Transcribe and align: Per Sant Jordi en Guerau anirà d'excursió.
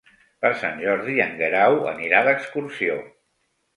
Per 0.45 0.49
Sant 0.61 0.79
Jordi 0.85 1.19
en 1.27 1.37
Guerau 1.41 1.77
anirà 1.91 2.23
d'excursió. 2.29 2.97